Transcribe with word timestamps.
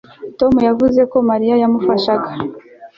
tom 0.39 0.53
yavuze 0.67 1.01
ko 1.11 1.17
mariya 1.29 1.55
yamufashaga 1.61 2.29